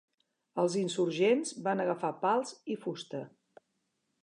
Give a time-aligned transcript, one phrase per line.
[0.61, 3.23] Els insurgents van agafar pals i fusta.